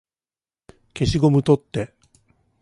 [0.97, 1.93] 消しゴム取って